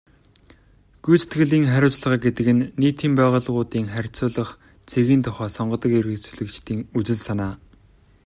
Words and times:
Гүйцэтгэлийн 1.03 1.65
хариуцлага 1.73 2.17
гэдэг 2.25 2.47
нь 2.55 2.69
нийтийн 2.81 3.13
байгууллагуудын 3.17 3.85
харьцуулах 3.93 4.49
цэгийн 4.89 5.21
тухай 5.25 5.49
сонгодог 5.57 5.91
эргэцүүлэгчдийн 5.99 6.79
үзэл 6.97 7.19
санаа. 7.25 7.53